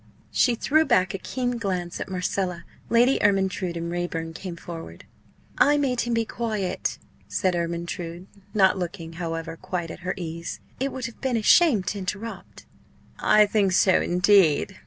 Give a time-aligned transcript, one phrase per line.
[0.31, 2.65] She threw back a keen glance at Marcella.
[2.89, 5.05] Lady Ermyntrude and Raeburn came forward.
[5.59, 10.91] "I made him be quiet," said Ermyntrude, not looking, however, quite at her ease; "it
[10.91, 12.65] would have been a shame to interrupt."
[13.19, 14.79] "I think so, indeed!"